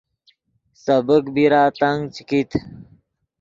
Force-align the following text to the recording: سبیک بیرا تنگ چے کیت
سبیک 0.83 1.25
بیرا 1.35 1.63
تنگ 1.79 2.01
چے 2.13 2.21
کیت 2.29 2.51